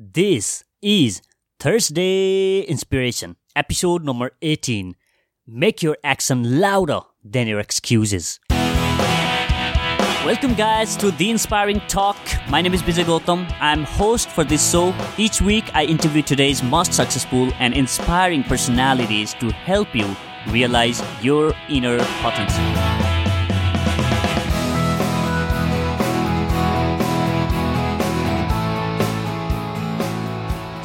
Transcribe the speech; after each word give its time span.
This 0.00 0.62
is 0.80 1.22
Thursday 1.58 2.60
Inspiration, 2.60 3.34
episode 3.56 4.04
number 4.04 4.30
18. 4.42 4.94
Make 5.44 5.82
your 5.82 5.96
action 6.04 6.60
louder 6.60 7.00
than 7.24 7.48
your 7.48 7.58
excuses. 7.58 8.38
Welcome, 10.24 10.54
guys, 10.54 10.96
to 10.98 11.10
The 11.10 11.30
Inspiring 11.30 11.80
Talk. 11.88 12.16
My 12.48 12.62
name 12.62 12.74
is 12.74 12.82
Vijay 12.82 13.06
Gautam. 13.06 13.52
I'm 13.58 13.82
host 13.82 14.28
for 14.28 14.44
this 14.44 14.70
show. 14.70 14.94
Each 15.16 15.42
week, 15.42 15.64
I 15.74 15.84
interview 15.84 16.22
today's 16.22 16.62
most 16.62 16.94
successful 16.94 17.50
and 17.58 17.74
inspiring 17.74 18.44
personalities 18.44 19.34
to 19.40 19.50
help 19.50 19.96
you 19.96 20.14
realize 20.46 21.02
your 21.22 21.54
inner 21.68 21.98
potential. 22.22 23.37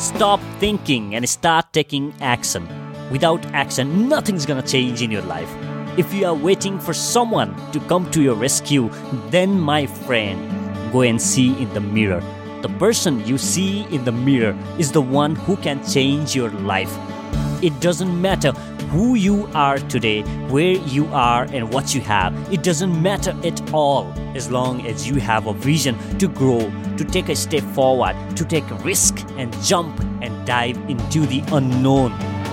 Stop 0.03 0.41
thinking 0.59 1.15
and 1.15 1.27
start 1.29 1.71
taking 1.71 2.13
action. 2.19 2.67
Without 3.09 3.45
action, 3.53 4.09
nothing's 4.09 4.45
gonna 4.45 4.61
change 4.61 5.01
in 5.01 5.09
your 5.09 5.21
life. 5.21 5.49
If 5.97 6.13
you 6.13 6.25
are 6.25 6.35
waiting 6.35 6.77
for 6.77 6.93
someone 6.93 7.55
to 7.71 7.79
come 7.87 8.11
to 8.11 8.21
your 8.21 8.35
rescue, 8.35 8.89
then, 9.29 9.57
my 9.57 9.85
friend, 9.85 10.91
go 10.91 11.03
and 11.03 11.21
see 11.21 11.57
in 11.57 11.73
the 11.73 11.79
mirror. 11.79 12.21
The 12.63 12.67
person 12.79 13.25
you 13.25 13.37
see 13.37 13.85
in 13.95 14.03
the 14.03 14.11
mirror 14.11 14.57
is 14.77 14.91
the 14.91 14.99
one 14.99 15.35
who 15.35 15.55
can 15.55 15.81
change 15.87 16.35
your 16.35 16.49
life. 16.49 16.93
It 17.63 17.79
doesn't 17.79 18.21
matter 18.21 18.51
who 18.93 19.15
you 19.15 19.47
are 19.55 19.79
today, 19.79 20.21
where 20.53 20.73
you 20.73 21.07
are, 21.07 21.45
and 21.51 21.73
what 21.73 21.95
you 21.95 22.01
have. 22.01 22.31
It 22.53 22.61
doesn't 22.61 23.01
matter 23.01 23.35
at 23.43 23.73
all 23.73 24.13
as 24.35 24.51
long 24.51 24.85
as 24.85 25.07
you 25.07 25.15
have 25.15 25.47
a 25.47 25.53
vision 25.53 25.97
to 26.19 26.27
grow, 26.27 26.71
to 26.97 27.03
take 27.03 27.27
a 27.29 27.35
step 27.35 27.63
forward, 27.73 28.15
to 28.37 28.45
take 28.45 28.69
a 28.69 28.75
risk 28.75 29.25
and 29.31 29.51
jump 29.63 29.99
and 30.21 30.45
dive 30.45 30.77
into 30.87 31.21
the 31.25 31.43
unknown 31.51 32.11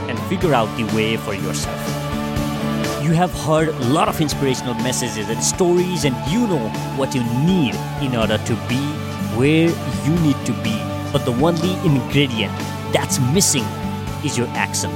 and 0.09 0.19
figure 0.31 0.55
out 0.55 0.75
the 0.79 0.85
way 0.97 1.19
for 1.19 1.35
yourself. 1.35 1.79
You 3.05 3.13
have 3.13 3.33
heard 3.45 3.69
a 3.69 3.85
lot 3.89 4.09
of 4.09 4.19
inspirational 4.19 4.75
messages 4.77 5.29
and 5.29 5.45
stories, 5.45 6.07
and 6.07 6.17
you 6.33 6.47
know 6.47 6.71
what 6.97 7.15
you 7.15 7.23
need 7.45 7.75
in 8.01 8.17
order 8.17 8.39
to 8.39 8.55
be 8.67 8.81
where 9.37 9.69
you 10.07 10.15
need 10.21 10.37
to 10.47 10.53
be. 10.65 10.75
But 11.13 11.27
the 11.27 11.33
only 11.33 11.75
ingredient 11.87 12.57
that's 12.95 13.19
missing 13.35 13.65
is 14.25 14.39
your 14.39 14.49
action. 14.57 14.91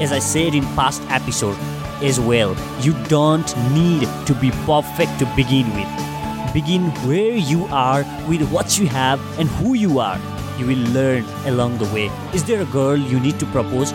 As 0.00 0.12
I 0.12 0.18
said 0.18 0.54
in 0.54 0.64
past 0.74 1.02
episode 1.10 1.58
as 2.02 2.18
well, 2.18 2.56
you 2.80 2.94
don't 3.08 3.54
need 3.74 4.08
to 4.24 4.34
be 4.40 4.50
perfect 4.64 5.18
to 5.18 5.26
begin 5.36 5.66
with. 5.74 6.54
Begin 6.54 6.90
where 7.06 7.36
you 7.36 7.66
are 7.66 8.02
with 8.26 8.50
what 8.50 8.78
you 8.78 8.86
have 8.86 9.20
and 9.38 9.46
who 9.46 9.74
you 9.74 9.98
are. 9.98 10.18
You 10.58 10.68
will 10.68 10.88
learn 10.92 11.24
along 11.44 11.76
the 11.76 11.84
way. 11.92 12.06
Is 12.32 12.44
there 12.44 12.62
a 12.62 12.64
girl 12.64 12.96
you 12.96 13.20
need 13.20 13.38
to 13.40 13.46
propose? 13.46 13.92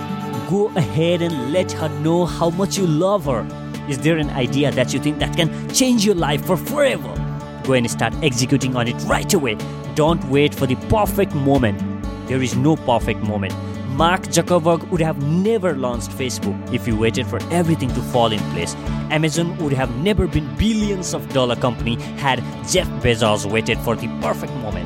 Go 0.47 0.67
ahead 0.75 1.23
and 1.23 1.52
let 1.52 1.72
her 1.72 1.89
know 1.89 2.28
how 2.28 2.52
much 2.52 2.78
you 2.78 2.86
love 2.86 3.25
her. 3.25 3.44
Is 3.90 3.97
there 3.97 4.17
an 4.17 4.30
idea 4.30 4.69
that 4.73 4.94
you 4.94 5.00
think 5.00 5.17
that 5.17 5.36
can 5.36 5.50
change 5.69 6.06
your 6.06 6.14
life 6.14 6.45
for 6.45 6.56
forever? 6.56 7.14
Go 7.64 7.73
and 7.73 7.90
start 7.90 8.14
executing 8.22 8.75
on 8.75 8.88
it 8.88 9.02
right 9.06 9.34
away. 9.34 9.58
Don't 9.95 10.23
wait 10.25 10.53
for 10.53 10.67
the 10.67 10.75
perfect 10.88 11.34
moment. 11.34 11.81
There 12.28 12.44
is 12.44 12.56
no 12.56 12.75
perfect 12.75 13.22
moment. 13.22 13.56
Mark 13.96 14.24
Zuckerberg 14.24 14.90
would 14.90 15.00
have 15.00 15.24
never 15.24 15.74
launched 15.74 16.10
Facebook 16.10 16.74
if 16.74 16.86
he 16.86 16.92
waited 16.92 17.26
for 17.26 17.40
everything 17.50 17.88
to 17.88 18.02
fall 18.12 18.34
in 18.34 18.40
place. 18.52 18.76
Amazon 19.10 19.58
would 19.60 19.72
have 19.72 19.90
never 20.04 20.28
been 20.28 20.54
billions 20.58 21.14
of 21.14 21.32
dollar 21.32 21.56
company 21.56 21.96
had 22.18 22.40
Jeff 22.68 22.90
Bezos 23.02 23.50
waited 23.50 23.80
for 23.80 23.96
the 23.96 24.08
perfect 24.22 24.52
moment. 24.56 24.86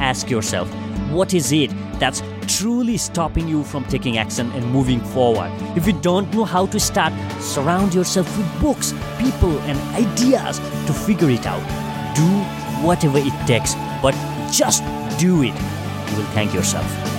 Ask 0.00 0.30
yourself, 0.30 0.72
what 1.10 1.34
is 1.34 1.52
it 1.52 1.70
that's 1.98 2.22
truly 2.46 2.96
stopping 2.96 3.46
you 3.46 3.62
from 3.62 3.84
taking 3.84 4.16
action 4.16 4.50
and 4.52 4.72
moving 4.72 5.00
forward? 5.00 5.50
If 5.76 5.86
you 5.86 5.92
don't 5.92 6.32
know 6.32 6.46
how 6.46 6.64
to 6.68 6.80
start, 6.80 7.12
surround 7.40 7.94
yourself 7.94 8.26
with 8.38 8.60
books, 8.62 8.94
people, 9.18 9.58
and 9.68 9.78
ideas 9.94 10.60
to 10.86 10.94
figure 10.94 11.28
it 11.28 11.46
out. 11.46 11.60
Do 12.16 12.26
whatever 12.86 13.18
it 13.18 13.46
takes, 13.46 13.74
but 14.00 14.14
just 14.50 14.82
do 15.18 15.42
it. 15.42 15.54
You 16.10 16.16
will 16.16 16.30
thank 16.32 16.54
yourself. 16.54 17.13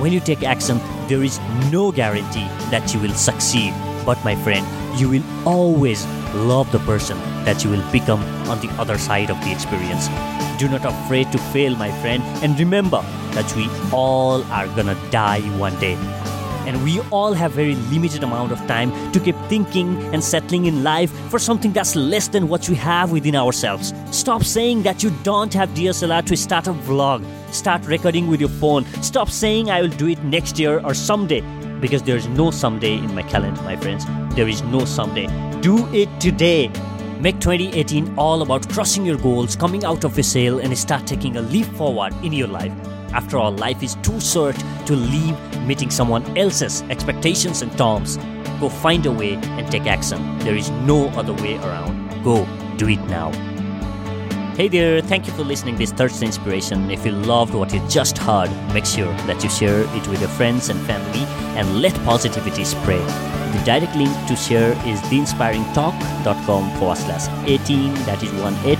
When 0.00 0.12
you 0.12 0.20
take 0.20 0.44
action, 0.44 0.78
there 1.08 1.24
is 1.24 1.40
no 1.72 1.90
guarantee 1.90 2.46
that 2.70 2.94
you 2.94 3.00
will 3.00 3.14
succeed. 3.14 3.74
But 4.06 4.22
my 4.24 4.36
friend, 4.36 4.64
you 4.98 5.08
will 5.08 5.24
always 5.44 6.06
love 6.34 6.70
the 6.70 6.78
person 6.80 7.18
that 7.44 7.64
you 7.64 7.70
will 7.70 7.82
become 7.90 8.22
on 8.48 8.60
the 8.60 8.70
other 8.78 8.96
side 8.96 9.28
of 9.28 9.40
the 9.42 9.50
experience. 9.50 10.08
Do 10.56 10.68
not 10.68 10.84
afraid 10.84 11.32
to 11.32 11.38
fail, 11.52 11.74
my 11.74 11.90
friend, 12.00 12.22
and 12.44 12.56
remember 12.58 13.02
that 13.34 13.52
we 13.56 13.68
all 13.92 14.44
are 14.52 14.68
gonna 14.68 14.96
die 15.10 15.40
one 15.58 15.78
day. 15.80 15.96
And 16.68 16.84
we 16.84 17.00
all 17.10 17.32
have 17.32 17.52
very 17.52 17.76
limited 17.90 18.22
amount 18.22 18.52
of 18.52 18.58
time 18.66 18.90
to 19.12 19.18
keep 19.18 19.34
thinking 19.48 19.96
and 20.12 20.22
settling 20.22 20.66
in 20.66 20.84
life 20.84 21.10
for 21.30 21.38
something 21.38 21.72
that's 21.72 21.96
less 21.96 22.28
than 22.28 22.46
what 22.46 22.68
we 22.68 22.74
have 22.74 23.10
within 23.10 23.34
ourselves. 23.34 23.94
Stop 24.10 24.44
saying 24.44 24.82
that 24.82 25.02
you 25.02 25.10
don't 25.22 25.54
have 25.54 25.70
DSLR 25.70 26.26
to 26.26 26.36
start 26.36 26.66
a 26.66 26.74
vlog. 26.74 27.24
Start 27.54 27.86
recording 27.86 28.28
with 28.28 28.38
your 28.38 28.50
phone. 28.50 28.84
Stop 29.00 29.30
saying 29.30 29.70
I 29.70 29.80
will 29.80 29.96
do 29.96 30.08
it 30.08 30.22
next 30.24 30.58
year 30.58 30.80
or 30.84 30.92
someday 30.92 31.40
because 31.80 32.02
there 32.02 32.16
is 32.18 32.28
no 32.28 32.50
someday 32.50 32.98
in 32.98 33.14
my 33.14 33.22
calendar, 33.22 33.62
my 33.62 33.76
friends. 33.76 34.04
There 34.36 34.46
is 34.46 34.62
no 34.64 34.84
someday. 34.84 35.26
Do 35.62 35.88
it 35.94 36.10
today. 36.20 36.68
Make 37.18 37.40
2018 37.40 38.18
all 38.18 38.42
about 38.42 38.68
crushing 38.68 39.06
your 39.06 39.16
goals, 39.16 39.56
coming 39.56 39.86
out 39.86 40.04
of 40.04 40.18
a 40.18 40.22
sale, 40.22 40.58
and 40.58 40.76
start 40.76 41.06
taking 41.06 41.38
a 41.38 41.40
leap 41.40 41.66
forward 41.78 42.12
in 42.22 42.34
your 42.34 42.48
life. 42.48 42.74
After 43.12 43.38
all, 43.38 43.52
life 43.52 43.82
is 43.82 43.94
too 43.96 44.20
short 44.20 44.56
to 44.86 44.94
leave 44.94 45.36
meeting 45.66 45.90
someone 45.90 46.36
else's 46.36 46.82
expectations 46.90 47.62
and 47.62 47.76
terms. 47.76 48.16
Go 48.60 48.68
find 48.68 49.06
a 49.06 49.12
way 49.12 49.34
and 49.34 49.70
take 49.70 49.86
action. 49.86 50.38
There 50.40 50.56
is 50.56 50.70
no 50.70 51.08
other 51.10 51.32
way 51.32 51.56
around. 51.56 52.22
Go 52.24 52.46
do 52.76 52.88
it 52.88 53.00
now. 53.06 53.30
Hey 54.56 54.66
there, 54.66 55.00
thank 55.00 55.28
you 55.28 55.32
for 55.34 55.44
listening 55.44 55.76
this 55.76 55.92
Thursday 55.92 56.26
Inspiration. 56.26 56.90
If 56.90 57.06
you 57.06 57.12
loved 57.12 57.54
what 57.54 57.72
you 57.72 57.80
just 57.88 58.18
heard, 58.18 58.50
make 58.74 58.86
sure 58.86 59.12
that 59.28 59.44
you 59.44 59.50
share 59.50 59.82
it 59.82 60.08
with 60.08 60.18
your 60.18 60.30
friends 60.30 60.68
and 60.68 60.80
family 60.80 61.24
and 61.56 61.80
let 61.80 61.94
positivity 62.04 62.64
spread. 62.64 63.08
The 63.54 63.62
direct 63.64 63.94
link 63.94 64.10
to 64.26 64.34
share 64.34 64.72
is 64.84 65.00
theinspiringtalk.com 65.02 66.78
forward 66.78 66.98
slash 66.98 67.28
18, 67.46 67.94
that 68.06 68.20
is 68.20 68.32
1 68.32 68.56
8. 68.64 68.78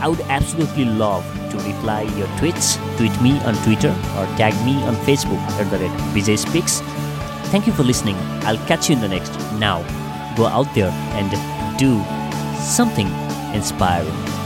I 0.00 0.08
would 0.08 0.20
absolutely 0.22 0.86
love 0.86 1.22
reply 1.66 2.02
your 2.16 2.26
tweets. 2.38 2.76
Tweet 2.96 3.20
me 3.20 3.38
on 3.40 3.54
Twitter 3.64 3.90
or 4.16 4.26
tag 4.36 4.54
me 4.64 4.82
on 4.84 4.94
Facebook 5.06 5.40
at 5.60 5.70
the 5.70 5.78
Vijay 6.14 6.38
Speaks. 6.38 6.80
Thank 7.50 7.66
you 7.66 7.72
for 7.72 7.82
listening. 7.82 8.16
I'll 8.44 8.64
catch 8.66 8.88
you 8.88 8.96
in 8.96 9.00
the 9.00 9.08
next. 9.08 9.32
Now, 9.58 9.82
go 10.36 10.46
out 10.46 10.72
there 10.74 10.90
and 10.90 11.78
do 11.78 12.02
something 12.60 13.08
inspiring. 13.54 14.37